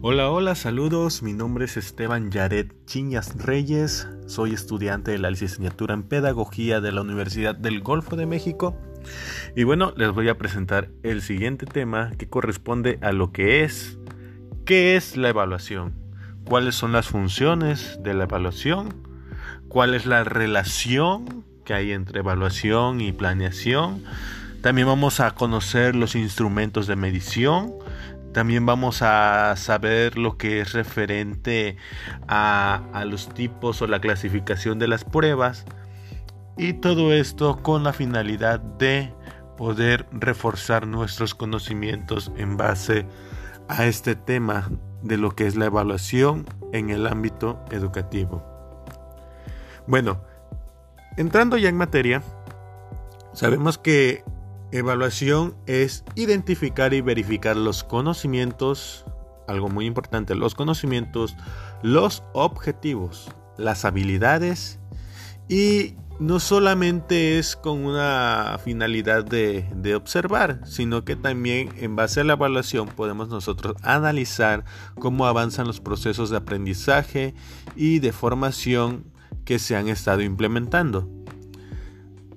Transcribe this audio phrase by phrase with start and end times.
[0.00, 1.24] Hola, hola, saludos.
[1.24, 4.06] Mi nombre es Esteban Yaret Chiñas Reyes.
[4.26, 8.78] Soy estudiante de la licenciatura en Pedagogía de la Universidad del Golfo de México.
[9.56, 13.98] Y bueno, les voy a presentar el siguiente tema que corresponde a lo que es,
[14.64, 15.94] ¿qué es la evaluación?
[16.44, 19.02] ¿Cuáles son las funciones de la evaluación?
[19.66, 24.04] ¿Cuál es la relación que hay entre evaluación y planeación?
[24.62, 27.74] También vamos a conocer los instrumentos de medición
[28.32, 31.76] también vamos a saber lo que es referente
[32.26, 35.64] a, los tipos o la clasificación de las pruebas.
[36.56, 39.12] Y todo esto con la finalidad de
[39.56, 43.06] poder reforzar nuestros conocimientos en base
[43.68, 44.70] a este tema
[45.02, 48.44] de lo que es la evaluación en el ámbito educativo.
[49.86, 50.20] Bueno,
[51.16, 52.22] entrando ya en materia,
[53.32, 54.24] sabemos que
[54.70, 59.06] Evaluación es identificar y verificar los conocimientos,
[59.46, 61.36] algo muy importante, los conocimientos,
[61.82, 64.78] los objetivos, las habilidades
[65.48, 72.24] y no solamente es con una finalidad de, observar, sino que también en base a
[72.24, 74.64] la evaluación podemos nosotros analizar
[74.98, 77.34] cómo avanzan los procesos de aprendizaje
[77.76, 79.04] y de formación
[79.44, 81.08] que se han estado implementando.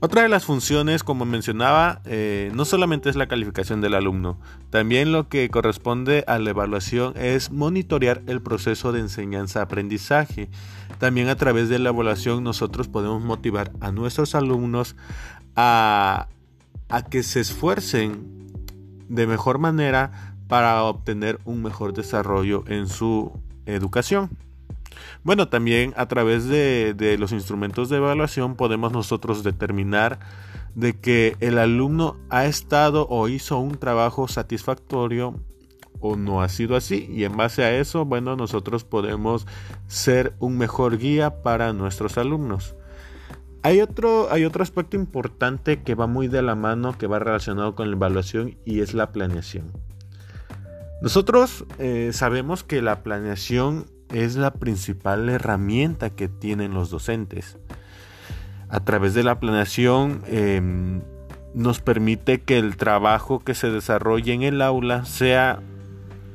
[0.03, 4.39] Otra de las funciones, como mencionaba, eh, no solamente es la calificación del alumno,
[4.71, 10.49] también lo que corresponde a la evaluación es monitorear el proceso de enseñanza-aprendizaje.
[10.97, 14.95] También a través de la evaluación nosotros podemos motivar a nuestros alumnos
[15.55, 16.29] a,
[16.89, 18.49] a que se esfuercen
[19.07, 24.31] de mejor manera para obtener un mejor desarrollo en su educación.
[25.23, 30.19] Bueno, también a través de, los instrumentos de evaluación podemos nosotros determinar
[30.75, 35.35] de que el alumno ha estado o hizo un trabajo satisfactorio
[35.99, 39.45] o no ha sido así y en base a eso, bueno, nosotros podemos
[39.87, 42.75] ser un mejor guía para nuestros alumnos.
[43.63, 47.75] Hay otro, hay otro aspecto importante que va muy de la mano, que va relacionado
[47.75, 49.71] con la evaluación y es la planeación.
[51.01, 57.57] Nosotros eh, sabemos que la planeación es la principal herramienta que tienen los docentes.
[58.69, 61.01] A través de la planeación em,
[61.53, 65.59] nos permite que el trabajo que se desarrolle en el aula sea,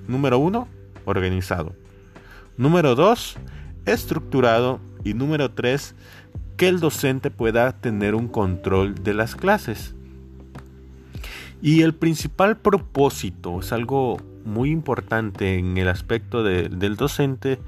[0.07, 0.69] número uno,
[1.05, 1.75] organizado.
[2.57, 3.37] Número dos,
[3.87, 4.81] estructurado.
[5.05, 5.95] Y número tres,
[6.57, 9.96] que el docente pueda tener un control de las clases.
[11.67, 17.59] Y el principal propósito es algo muy importante en el aspecto del docente,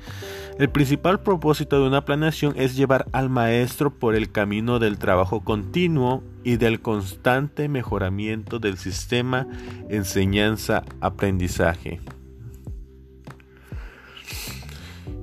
[0.56, 5.40] el principal propósito de una planeación es llevar al maestro por el camino del trabajo
[5.40, 9.48] continuo y del constante mejoramiento del sistema
[9.88, 12.00] enseñanza-aprendizaje.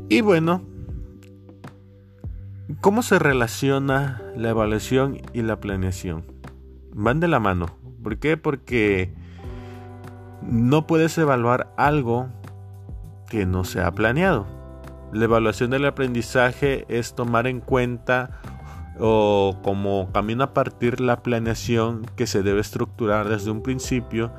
[0.09, 0.63] Y bueno,
[2.81, 6.25] ¿cómo se relaciona la evaluación y la planeación?
[6.93, 7.84] Van de la mano.
[8.05, 8.37] ¿Por qué?
[8.37, 9.11] Porque
[10.43, 12.27] no puedes evaluar algo
[13.27, 14.45] que no se ha planeado.
[15.11, 18.41] La evaluación del aprendizaje es tomar en cuenta
[18.99, 24.31] o como camino a partir la planeación que se debe estructurar desde un principio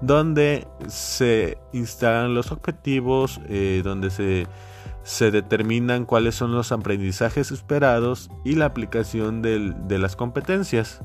[0.00, 4.48] donde se instalan los objetivos, eh, donde se,
[5.04, 11.02] se, determinan cuáles son los aprendizajes esperados y la aplicación de las competencias.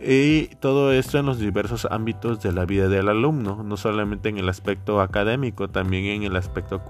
[0.00, 4.38] Y todo esto en los diversos ámbitos de la vida del alumno, no solamente en
[4.38, 6.84] el aspecto académico, también en el aspecto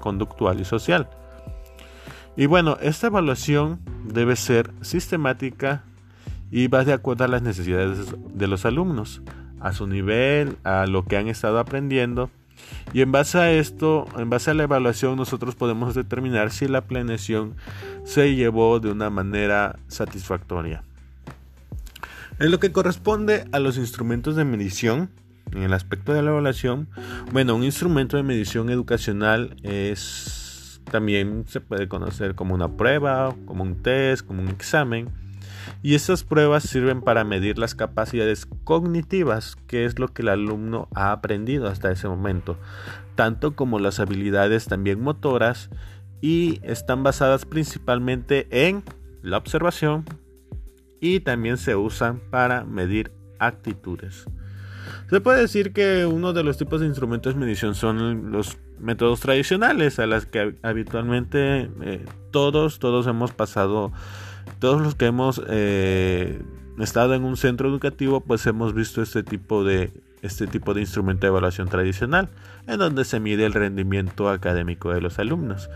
[0.00, 1.08] conductual y social.
[2.36, 5.84] Y bueno, esta evaluación debe ser sistemática
[6.50, 9.22] y va de acuerdo a las necesidades de los alumnos,
[9.60, 12.30] a su nivel, a lo que han estado aprendiendo.
[12.92, 16.82] Y en base a esto, en base a la evaluación, nosotros podemos determinar si la
[16.82, 17.54] planeación
[18.04, 20.82] se llevó de una manera satisfactoria.
[22.40, 25.10] En lo que corresponde a los instrumentos de medición,
[25.52, 26.88] en el aspecto de la evaluación,
[27.32, 33.62] bueno, un instrumento de medición educacional es también se puede conocer como una prueba, como
[33.62, 35.08] un test, como un examen.
[35.82, 40.88] Y estas pruebas sirven para medir las capacidades cognitivas, que es lo que el alumno
[40.94, 42.56] ha aprendido hasta ese momento,
[43.14, 45.70] tanto como las habilidades también motoras
[46.20, 48.82] y están basadas principalmente en
[49.22, 50.04] la observación,
[51.00, 54.26] y también se usan para medir actitudes.
[55.10, 59.20] Se puede decir que uno de los tipos de instrumentos de medición son los métodos
[59.20, 63.92] tradicionales a las que habitualmente eh, todos, todos hemos pasado,
[64.58, 66.40] todos los que hemos eh,
[66.78, 69.92] estado en un centro educativo, pues hemos visto este tipo de,
[70.22, 72.28] este tipo de instrumento de evaluación tradicional,
[72.66, 75.70] en donde se mide el rendimiento académico de los alumnos.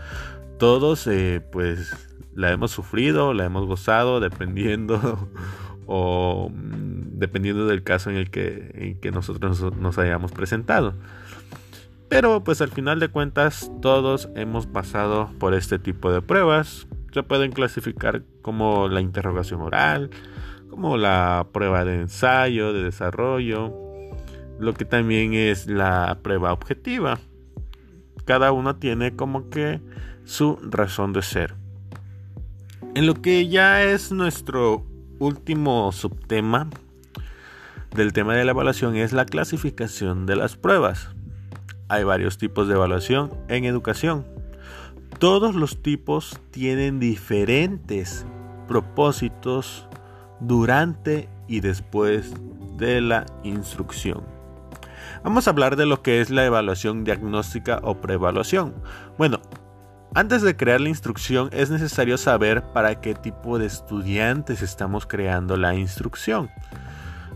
[0.57, 1.93] Todos, eh, pues,
[2.35, 5.29] la hemos sufrido, la hemos gozado, dependiendo
[5.85, 10.93] o mm, dependiendo del caso en el que, en que nosotros nos hayamos presentado.
[12.09, 16.87] Pero pues al final de cuentas todos hemos pasado por este tipo de pruebas.
[17.11, 20.11] Se pueden clasificar como la interrogación oral,
[20.69, 23.73] como la prueba de ensayo, de desarrollo,
[24.59, 27.19] lo que también es la prueba objetiva.
[28.25, 29.81] Cada uno tiene como que
[30.25, 31.55] su razón de ser.
[32.95, 34.85] En lo que ya es nuestro
[35.19, 36.69] último subtema
[37.95, 41.09] del tema de la evaluación es la clasificación de las pruebas.
[41.89, 44.25] Hay varios tipos de evaluación en educación.
[45.19, 48.25] Todos los tipos tienen diferentes
[48.67, 49.87] propósitos
[50.39, 52.33] durante y después
[52.77, 54.23] de la instrucción.
[55.23, 58.73] Vamos a hablar de lo que es la evaluación diagnóstica o preevaluación.
[59.17, 59.39] Bueno,
[60.15, 65.57] antes de crear la instrucción es necesario saber para qué tipo de estudiantes estamos creando
[65.57, 66.49] la instrucción.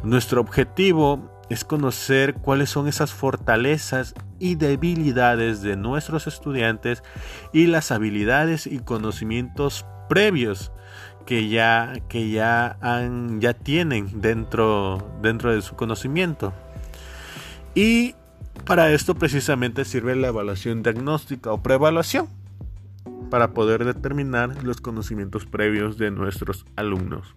[0.04, 7.04] Nuestro objetivo es conocer cuáles son esas fortalezas y debilidades de nuestros estudiantes
[7.52, 10.72] y las habilidades y conocimientos previos
[11.26, 16.54] que ya, que ya, han, ya tienen dentro, dentro de su conocimiento.
[17.74, 18.16] Y
[18.66, 22.28] para esto precisamente sirve la evaluación diagnóstica o preevaluación
[23.30, 27.36] para poder determinar los conocimientos previos de nuestros alumnos.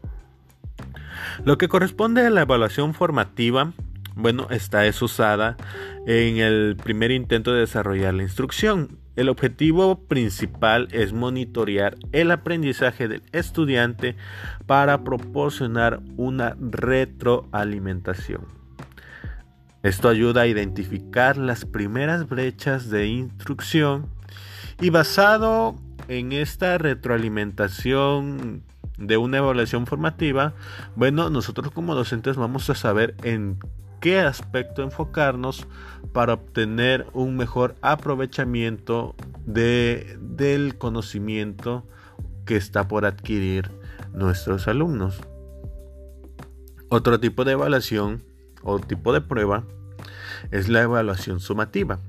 [1.45, 3.73] Lo que corresponde a la evaluación formativa
[4.17, 5.57] bueno, esta es usada
[6.07, 8.99] en el primer intento de desarrollar la instrucción.
[9.17, 14.17] El objetivo principal es monitorear el aprendizaje del estudiante
[14.67, 18.47] para proporcionar una retroalimentación.
[19.83, 24.11] Esto ayuda a identificar las primeras brechas de instrucción
[24.81, 25.77] y basado
[26.09, 28.63] en esta retroalimentación
[28.97, 30.55] de una evaluación formativa,
[30.97, 33.59] bueno, nosotros como docentes vamos a saber en
[34.01, 35.67] qué aspecto enfocarnos
[36.13, 41.87] para obtener un mejor aprovechamiento de, del conocimiento
[42.47, 43.71] que está por adquirir
[44.13, 45.21] nuestros alumnos.
[46.89, 48.23] Otro tipo de evaluación
[48.63, 49.65] o tipo de prueba
[50.51, 52.01] es la evaluación sumativa.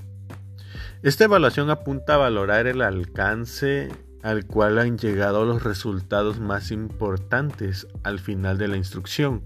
[1.03, 3.89] Esta evaluación apunta a valorar el alcance
[4.23, 9.41] al cual han llegado los resultados más importantes al final de la instrucción,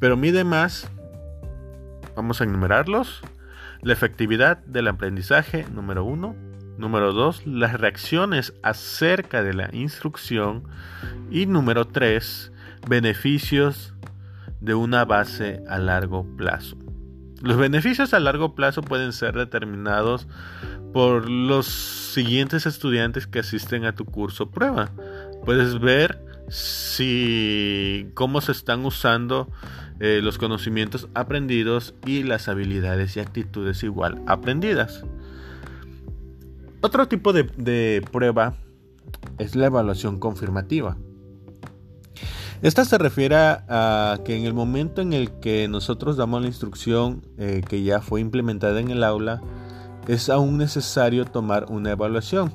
[0.00, 0.88] pero mide más
[2.14, 3.22] Vamos a enumerarlos.
[3.82, 6.36] La efectividad del aprendizaje, número uno.
[6.78, 10.64] Número dos, las reacciones acerca de la instrucción.
[11.30, 12.52] Y número tres,
[12.88, 13.94] beneficios
[14.60, 16.76] de una base a largo plazo.
[17.44, 20.26] Los beneficios a largo plazo pueden ser determinados
[20.94, 24.90] por los siguientes estudiantes que asisten a tu curso prueba.
[25.44, 29.50] Puedes ver si cómo se están usando
[30.00, 35.04] eh, los conocimientos aprendidos y las habilidades y actitudes igual aprendidas.
[36.80, 38.54] Otro tipo de, prueba
[39.38, 40.96] es la evaluación confirmativa.
[42.64, 47.20] Esta se refiere a, que en el momento en el que nosotros damos la instrucción
[47.36, 49.42] eh, que ya fue implementada en el aula,
[50.08, 52.54] es aún necesario tomar una evaluación.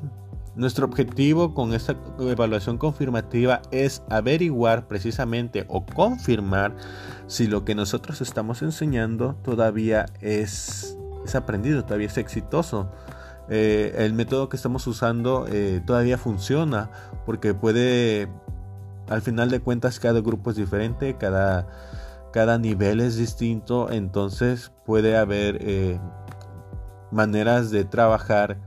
[0.56, 6.76] Nuestro objetivo con esta evaluación confirmativa es averiguar precisamente o confirmar
[7.28, 12.92] si lo que nosotros estamos enseñando todavía es, es aprendido, todavía es exitoso.
[13.48, 16.90] Eh, el método que estamos usando eh, todavía funciona
[17.28, 18.28] porque puede,
[19.10, 21.68] al final de cuentas, cada grupo es diferente, cada,
[22.32, 26.00] cada nivel es distinto, entonces puede haber eh,
[27.12, 28.58] maneras de trabajar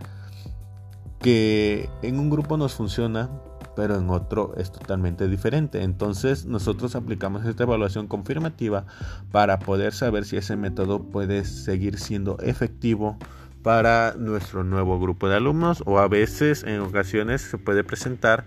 [1.21, 3.31] que en un grupo nos funciona,
[3.77, 5.83] pero en otro es totalmente diferente.
[5.83, 8.85] Entonces nosotros aplicamos esta evaluación confirmativa
[9.31, 13.17] para poder saber si ese método puede seguir siendo efectivo
[13.63, 18.45] para nuestro nuevo grupo de alumnos o a veces en ocasiones se puede presentar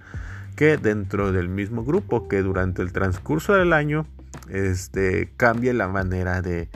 [0.56, 4.08] que dentro del mismo grupo que durante el transcurso del año
[4.50, 6.70] este, cambie la manera de,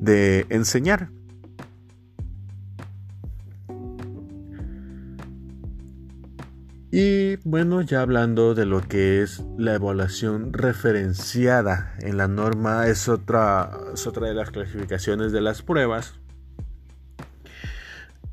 [0.00, 1.08] de enseñar.
[6.92, 13.08] Y bueno, ya hablando de lo que es la evaluación referenciada en la norma, es
[13.08, 13.70] otra,
[14.06, 16.14] otra de las clasificaciones de las pruebas.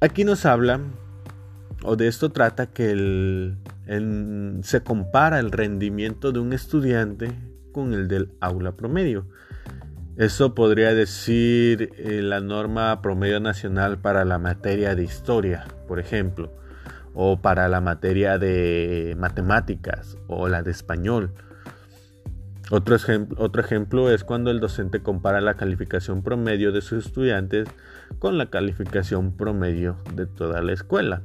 [0.01, 0.79] Aquí nos habla,
[1.83, 3.55] o de esto trata, que
[4.63, 7.31] se compara el rendimiento de un estudiante
[7.71, 9.27] con el del aula promedio.
[10.17, 16.51] Eso podría decir eh, la norma promedio nacional para la materia de historia, por ejemplo,
[17.13, 21.31] o para la materia de matemáticas o la de español.
[22.69, 22.95] Otro
[23.61, 27.69] ejemplo es cuando el docente compara la calificación promedio de sus estudiantes
[28.19, 31.21] con la calificación promedio de toda la escuela.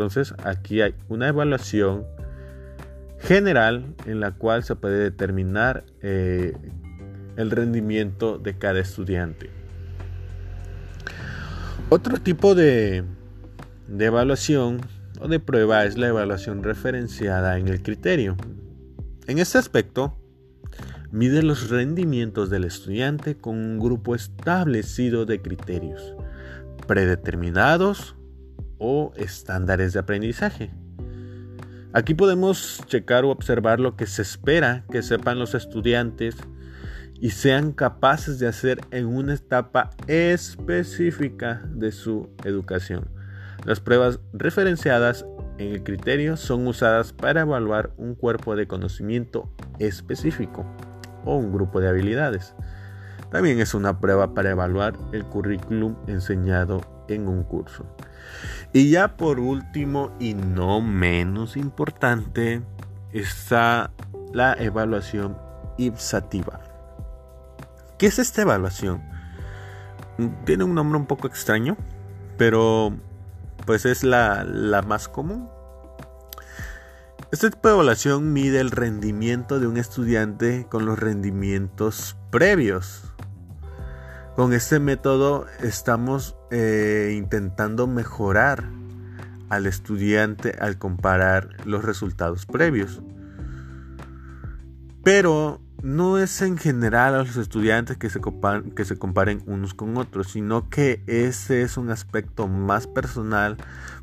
[0.00, 2.06] Entonces aquí hay una evaluación
[3.18, 6.56] general en la cual se puede determinar eh,
[7.36, 9.50] el rendimiento de cada estudiante.
[11.90, 13.04] Otro tipo de,
[13.88, 14.80] de evaluación
[15.20, 18.38] o de prueba es la evaluación referenciada en el criterio.
[19.26, 20.16] En este aspecto,
[21.10, 26.14] mide los rendimientos del estudiante con un grupo establecido de criterios
[26.86, 28.16] predeterminados
[28.80, 30.70] o estándares de aprendizaje.
[31.92, 36.36] Aquí podemos checar o observar lo que se espera que sepan los estudiantes
[37.20, 43.08] y sean capaces de hacer en una etapa específica de su educación.
[43.64, 45.26] Las pruebas referenciadas
[45.58, 50.64] en el criterio son usadas para evaluar un cuerpo de conocimiento específico
[51.24, 52.54] o un grupo de habilidades.
[53.30, 57.84] También es una prueba para evaluar el currículum enseñado en un curso.
[58.72, 62.62] Y ya por último y no menos importante
[63.12, 63.90] está
[64.32, 65.36] la evaluación
[65.76, 66.60] IPSATIVA.
[67.98, 69.02] ¿Qué es esta evaluación?
[70.44, 71.76] Tiene un nombre un poco extraño,
[72.36, 72.94] pero
[73.66, 75.48] pues es la, la más común.
[77.32, 83.12] Este tipo de evaluación mide el rendimiento de un estudiante con los rendimientos previos.
[84.36, 88.64] Con este método estamos eh, intentando mejorar
[89.48, 93.02] al estudiante al comparar los resultados previos.
[95.02, 98.20] Pero no es en general a los estudiantes que se,
[98.76, 103.56] que se comparen unos con otros, sino que ese es un aspecto más personal,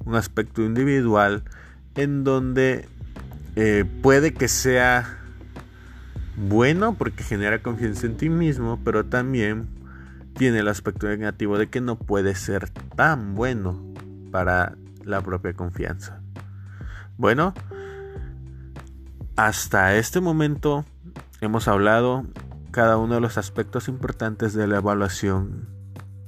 [0.06, 1.44] un aspecto individual,
[1.96, 2.88] en donde
[3.56, 5.20] eh, puede que sea
[6.36, 9.77] bueno porque genera confianza en ti mismo, pero también
[10.38, 13.84] tiene el aspecto negativo de que no puede ser tan bueno
[14.32, 16.22] para la propia confianza.
[17.18, 17.54] Bueno,
[19.36, 20.86] hasta este momento
[21.42, 22.26] hemos hablado
[22.72, 25.68] cada uno de los aspectos importantes de la evaluación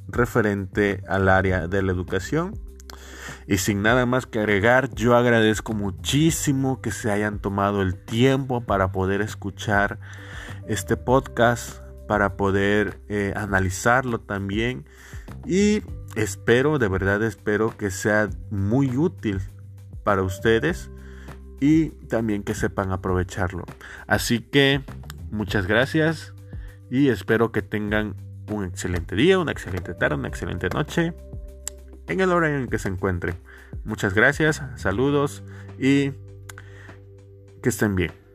[0.08, 2.60] referente al área de la educación.
[3.46, 8.62] Y sin nada más que agregar, yo agradezco muchísimo que se hayan tomado el tiempo
[8.62, 10.00] para poder escuchar
[10.68, 14.84] este podcast, para poder eh, analizarlo también.
[15.46, 15.84] Y
[16.16, 19.40] espero, de verdad espero que sea muy útil
[20.04, 20.90] para ustedes
[21.60, 23.64] y también que sepan aprovecharlo.
[24.08, 24.82] Así que
[25.30, 26.34] muchas gracias
[26.90, 28.16] y espero que tengan
[28.52, 31.14] un excelente día, una excelente tarde, una excelente noche
[32.08, 33.36] en el horario en que se encuentren.
[33.84, 35.44] Muchas gracias, saludos
[35.78, 36.10] y
[37.62, 38.29] que estén bien.